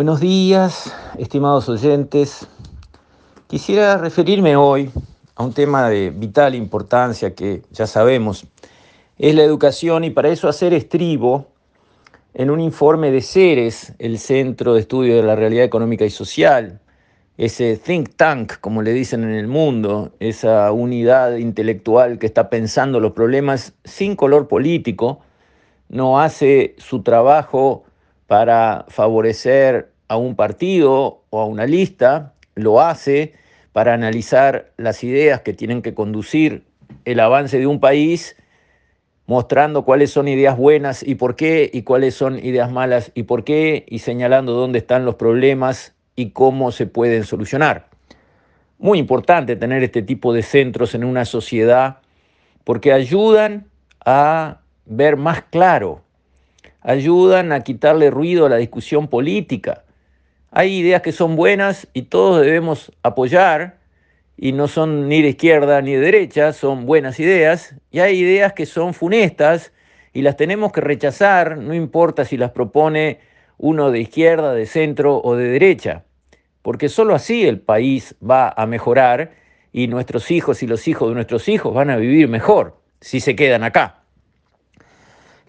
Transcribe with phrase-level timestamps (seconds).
[0.00, 2.48] Buenos días, estimados oyentes.
[3.48, 4.90] Quisiera referirme hoy
[5.34, 8.46] a un tema de vital importancia que ya sabemos
[9.18, 11.48] es la educación y para eso hacer estribo
[12.32, 16.80] en un informe de CERES, el Centro de Estudio de la Realidad Económica y Social,
[17.36, 23.00] ese think tank, como le dicen en el mundo, esa unidad intelectual que está pensando
[23.00, 25.20] los problemas sin color político,
[25.90, 27.84] no hace su trabajo
[28.26, 33.34] para favorecer a un partido o a una lista, lo hace
[33.70, 36.64] para analizar las ideas que tienen que conducir
[37.04, 38.36] el avance de un país,
[39.26, 43.44] mostrando cuáles son ideas buenas y por qué, y cuáles son ideas malas y por
[43.44, 47.86] qué, y señalando dónde están los problemas y cómo se pueden solucionar.
[48.78, 51.98] Muy importante tener este tipo de centros en una sociedad
[52.64, 53.68] porque ayudan
[54.04, 56.02] a ver más claro
[56.82, 59.84] ayudan a quitarle ruido a la discusión política.
[60.52, 63.78] Hay ideas que son buenas y todos debemos apoyar
[64.36, 68.54] y no son ni de izquierda ni de derecha, son buenas ideas, y hay ideas
[68.54, 69.72] que son funestas
[70.12, 73.20] y las tenemos que rechazar, no importa si las propone
[73.58, 76.04] uno de izquierda, de centro o de derecha,
[76.62, 79.32] porque sólo así el país va a mejorar
[79.72, 83.36] y nuestros hijos y los hijos de nuestros hijos van a vivir mejor si se
[83.36, 83.99] quedan acá.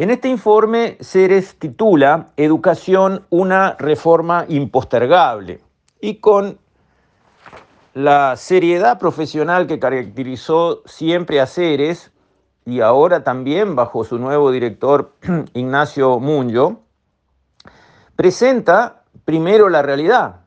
[0.00, 5.60] En este informe, Ceres titula Educación, una reforma impostergable.
[6.00, 6.58] Y con
[7.92, 12.12] la seriedad profesional que caracterizó siempre a Ceres,
[12.64, 15.12] y ahora también bajo su nuevo director
[15.52, 16.78] Ignacio Munyo,
[18.16, 20.46] presenta primero la realidad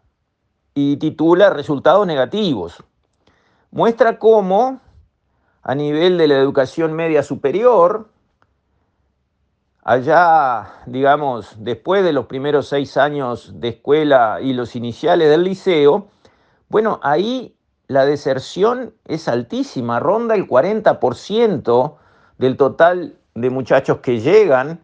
[0.73, 2.83] y titula Resultados negativos.
[3.69, 4.81] Muestra cómo,
[5.61, 8.09] a nivel de la educación media superior,
[9.83, 16.07] allá, digamos, después de los primeros seis años de escuela y los iniciales del liceo,
[16.69, 17.55] bueno, ahí
[17.87, 21.95] la deserción es altísima, ronda el 40%
[22.37, 24.79] del total de muchachos que llegan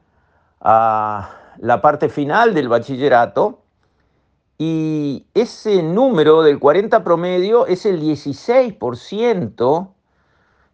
[0.60, 3.62] a la parte final del bachillerato.
[4.58, 9.88] Y ese número del 40 promedio es el 16%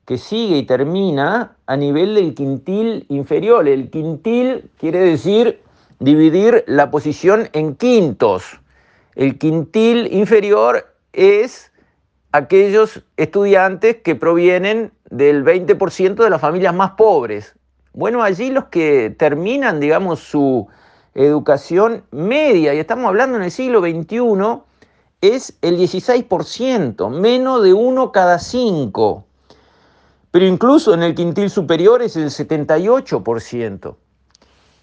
[0.06, 3.68] que sigue y termina a nivel del quintil inferior.
[3.68, 5.62] El quintil quiere decir
[6.00, 8.60] dividir la posición en quintos.
[9.16, 11.72] El quintil inferior es
[12.32, 17.56] aquellos estudiantes que provienen del 20% de las familias más pobres.
[17.94, 20.68] Bueno, allí los que terminan, digamos, su
[21.14, 24.62] educación media, y estamos hablando en el siglo XXI,
[25.22, 29.26] es el 16%, menos de uno cada cinco
[30.36, 33.96] pero incluso en el quintil superior es el 78%.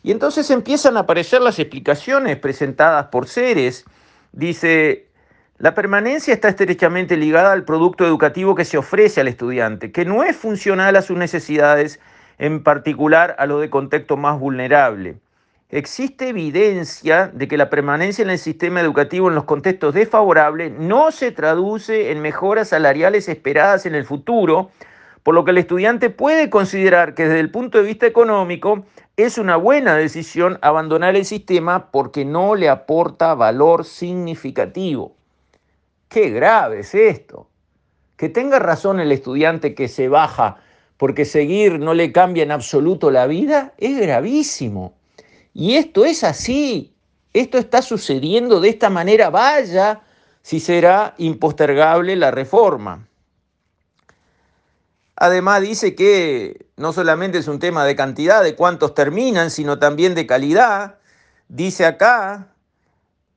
[0.02, 3.84] Y entonces empiezan a aparecer las explicaciones presentadas por Ceres.
[4.32, 5.10] Dice,
[5.58, 10.24] la permanencia está estrechamente ligada al producto educativo que se ofrece al estudiante, que no
[10.24, 12.00] es funcional a sus necesidades,
[12.38, 15.18] en particular a los de contexto más vulnerable.
[15.68, 21.10] Existe evidencia de que la permanencia en el sistema educativo en los contextos desfavorables no
[21.10, 24.70] se traduce en mejoras salariales esperadas en el futuro,
[25.22, 28.84] por lo que el estudiante puede considerar que desde el punto de vista económico
[29.16, 35.16] es una buena decisión abandonar el sistema porque no le aporta valor significativo.
[36.08, 37.48] Qué grave es esto.
[38.16, 40.56] Que tenga razón el estudiante que se baja
[40.96, 44.94] porque seguir no le cambia en absoluto la vida es gravísimo.
[45.54, 46.94] Y esto es así.
[47.32, 49.30] Esto está sucediendo de esta manera.
[49.30, 50.02] Vaya
[50.42, 53.08] si será impostergable la reforma.
[55.16, 60.14] Además dice que no solamente es un tema de cantidad, de cuántos terminan, sino también
[60.14, 60.98] de calidad.
[61.48, 62.48] Dice acá,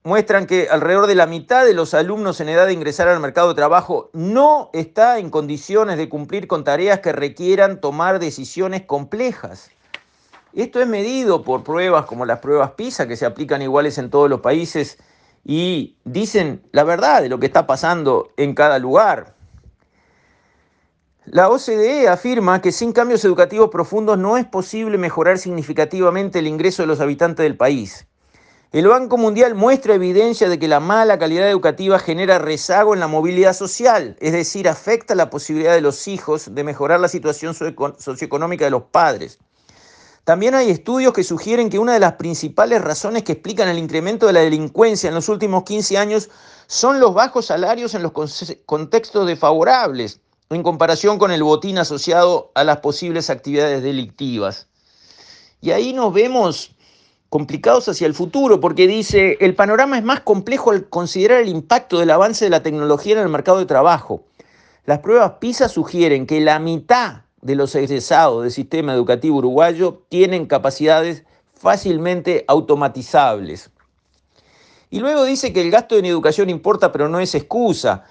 [0.03, 3.49] muestran que alrededor de la mitad de los alumnos en edad de ingresar al mercado
[3.49, 9.71] de trabajo no está en condiciones de cumplir con tareas que requieran tomar decisiones complejas.
[10.53, 14.29] Esto es medido por pruebas como las pruebas PISA, que se aplican iguales en todos
[14.29, 14.97] los países
[15.43, 19.34] y dicen la verdad de lo que está pasando en cada lugar.
[21.27, 26.83] La OCDE afirma que sin cambios educativos profundos no es posible mejorar significativamente el ingreso
[26.83, 28.05] de los habitantes del país.
[28.71, 33.07] El Banco Mundial muestra evidencia de que la mala calidad educativa genera rezago en la
[33.07, 38.65] movilidad social, es decir, afecta la posibilidad de los hijos de mejorar la situación socioeconómica
[38.65, 39.39] de los padres.
[40.25, 44.27] También hay estudios que sugieren que una de las principales razones que explican el incremento
[44.27, 46.29] de la delincuencia en los últimos 15 años
[46.67, 48.11] son los bajos salarios en los
[48.67, 50.19] contextos desfavorables
[50.49, 54.67] en comparación con el botín asociado a las posibles actividades delictivas.
[55.61, 56.75] Y ahí nos vemos
[57.29, 61.99] complicados hacia el futuro, porque dice, el panorama es más complejo al considerar el impacto
[61.99, 64.23] del avance de la tecnología en el mercado de trabajo.
[64.85, 70.45] Las pruebas PISA sugieren que la mitad de los egresados del sistema educativo uruguayo tienen
[70.45, 73.71] capacidades fácilmente automatizables.
[74.89, 78.05] Y luego dice que el gasto en educación importa, pero no es excusa.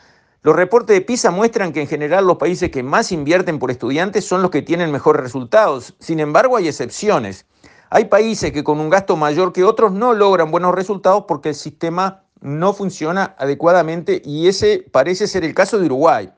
[0.44, 4.26] Los reportes de PISA muestran que en general los países que más invierten por estudiantes
[4.26, 5.94] son los que tienen mejores resultados.
[6.00, 7.46] Sin embargo, hay excepciones.
[7.88, 11.54] Hay países que con un gasto mayor que otros no logran buenos resultados porque el
[11.54, 16.30] sistema no funciona adecuadamente y ese parece ser el caso de Uruguay.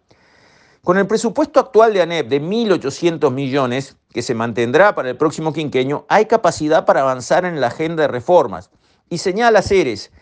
[0.85, 5.53] Con el presupuesto actual de ANEP de 1.800 millones, que se mantendrá para el próximo
[5.53, 8.70] quinquenio, hay capacidad para avanzar en la agenda de reformas.
[9.11, 10.12] Y señala Ceres,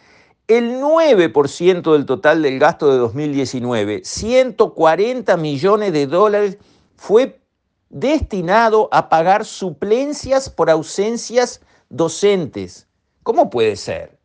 [0.47, 6.59] el 9% del total del gasto de 2019, 140 millones de dólares,
[6.97, 7.41] fue
[7.89, 12.87] destinado a pagar suplencias por ausencias docentes.
[13.23, 14.19] ¿Cómo puede ser?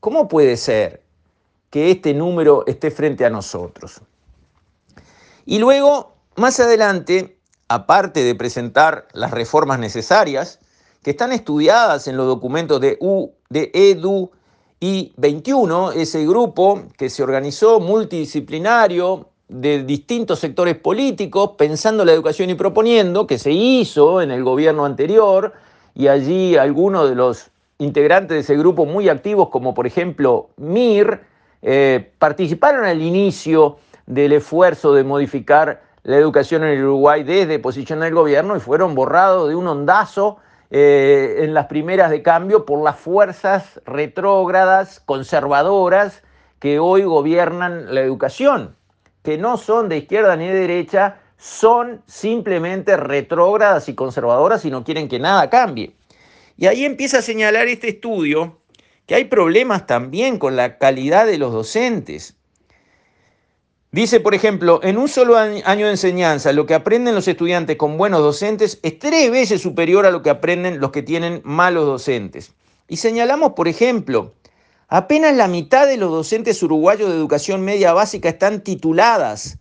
[0.00, 1.02] ¿Cómo puede ser
[1.70, 4.02] que este número esté frente a nosotros?
[5.46, 7.38] Y luego, más adelante,
[7.68, 10.58] aparte de presentar las reformas necesarias,
[11.02, 14.30] que están estudiadas en los documentos de, U, de EDU
[14.82, 22.50] y 21, ese grupo que se organizó multidisciplinario de distintos sectores políticos, pensando la educación
[22.50, 25.52] y proponiendo, que se hizo en el gobierno anterior,
[25.94, 31.20] y allí algunos de los integrantes de ese grupo muy activos, como por ejemplo MIR,
[31.62, 33.76] eh, participaron al inicio
[34.06, 38.96] del esfuerzo de modificar la educación en el Uruguay desde posición del gobierno y fueron
[38.96, 40.38] borrados de un ondazo
[40.74, 46.22] eh, en las primeras de cambio por las fuerzas retrógradas, conservadoras,
[46.60, 48.74] que hoy gobiernan la educación,
[49.22, 54.82] que no son de izquierda ni de derecha, son simplemente retrógradas y conservadoras y no
[54.82, 55.94] quieren que nada cambie.
[56.56, 58.58] Y ahí empieza a señalar este estudio
[59.04, 62.38] que hay problemas también con la calidad de los docentes.
[63.94, 67.98] Dice, por ejemplo, en un solo año de enseñanza, lo que aprenden los estudiantes con
[67.98, 72.52] buenos docentes es tres veces superior a lo que aprenden los que tienen malos docentes.
[72.88, 74.32] Y señalamos, por ejemplo,
[74.88, 79.58] apenas la mitad de los docentes uruguayos de educación media básica están tituladas.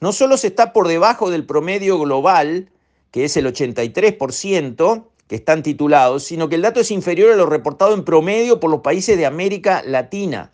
[0.00, 2.70] No solo se está por debajo del promedio global,
[3.10, 7.46] que es el 83%, que están titulados, sino que el dato es inferior a lo
[7.46, 10.52] reportado en promedio por los países de América Latina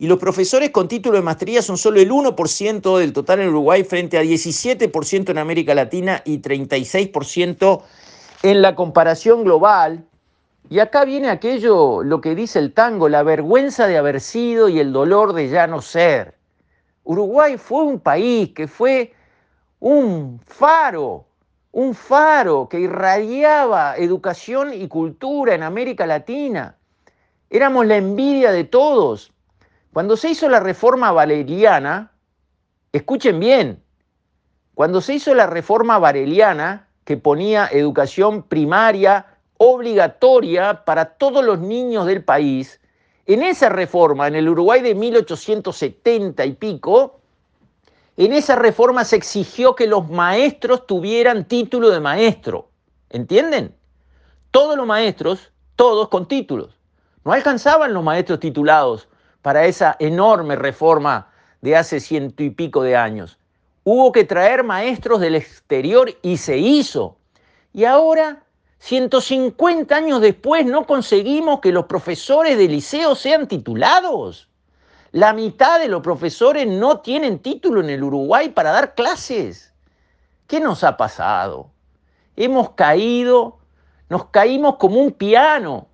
[0.00, 3.84] y los profesores con título de maestría son solo el 1% del total en Uruguay
[3.84, 7.82] frente a 17% en América Latina y 36%
[8.42, 10.02] en la comparación global.
[10.70, 14.78] Y acá viene aquello, lo que dice el tango, la vergüenza de haber sido y
[14.78, 16.34] el dolor de ya no ser.
[17.04, 19.12] Uruguay fue un país que fue
[19.80, 21.26] un faro,
[21.72, 26.78] un faro que irradiaba educación y cultura en América Latina.
[27.50, 29.30] Éramos la envidia de todos.
[29.92, 32.12] Cuando se hizo la reforma valeriana,
[32.92, 33.82] escuchen bien,
[34.74, 39.26] cuando se hizo la reforma valeriana que ponía educación primaria
[39.58, 42.80] obligatoria para todos los niños del país,
[43.26, 47.20] en esa reforma, en el Uruguay de 1870 y pico,
[48.16, 52.70] en esa reforma se exigió que los maestros tuvieran título de maestro.
[53.08, 53.74] ¿Entienden?
[54.52, 56.78] Todos los maestros, todos con títulos.
[57.24, 59.08] No alcanzaban los maestros titulados
[59.42, 61.30] para esa enorme reforma
[61.60, 63.38] de hace ciento y pico de años.
[63.84, 67.16] Hubo que traer maestros del exterior y se hizo.
[67.72, 68.44] Y ahora,
[68.78, 74.48] 150 años después, no conseguimos que los profesores de liceo sean titulados.
[75.12, 79.72] La mitad de los profesores no tienen título en el Uruguay para dar clases.
[80.46, 81.70] ¿Qué nos ha pasado?
[82.36, 83.58] Hemos caído,
[84.08, 85.88] nos caímos como un piano,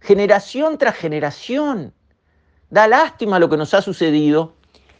[0.00, 1.94] generación tras generación.
[2.72, 4.54] Da lástima lo que nos ha sucedido.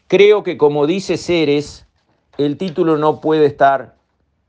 [0.06, 1.86] Creo que como dice Ceres,
[2.36, 3.96] el título no puede estar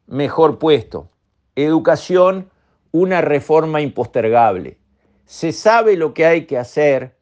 [0.08, 1.08] mejor puesto.
[1.56, 2.50] Educación,
[2.92, 4.78] una reforma impostergable.
[5.26, 7.16] Se sabe lo que hay que hacer.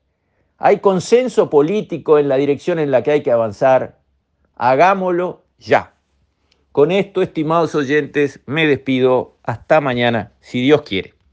[0.58, 4.00] Hay consenso político en la dirección en la que hay que avanzar.
[4.56, 5.94] Hagámoslo ya.
[6.72, 9.38] Con esto, estimados oyentes, me despido.
[9.44, 11.14] Hasta mañana, si Dios quiere.